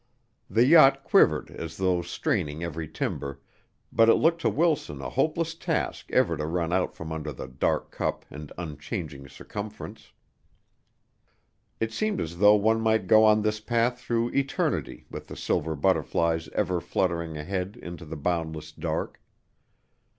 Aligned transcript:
The 0.49 0.65
yacht 0.65 1.03
quivered 1.03 1.51
as 1.51 1.77
though 1.77 2.01
straining 2.01 2.63
every 2.63 2.87
timber, 2.87 3.39
but 3.93 4.09
it 4.09 4.15
looked 4.15 4.41
to 4.41 4.49
Wilson 4.49 4.99
a 4.99 5.09
hopeless 5.11 5.53
task 5.53 6.11
ever 6.11 6.35
to 6.37 6.45
run 6.47 6.73
out 6.73 6.95
from 6.95 7.11
under 7.11 7.31
the 7.31 7.47
dark 7.47 7.91
cup 7.91 8.25
and 8.31 8.51
unchanging 8.57 9.27
circumference. 9.29 10.11
It 11.79 11.93
seemed 11.93 12.19
as 12.19 12.39
though 12.39 12.55
one 12.55 12.81
might 12.81 13.05
go 13.05 13.23
on 13.25 13.43
this 13.43 13.59
path 13.59 13.99
through 14.01 14.29
eternity 14.31 15.05
with 15.11 15.27
the 15.27 15.37
silver 15.37 15.75
butterflies 15.75 16.49
ever 16.49 16.81
fluttering 16.81 17.37
ahead 17.37 17.77
into 17.79 18.03
the 18.05 18.17
boundless 18.17 18.71
dark. 18.71 19.21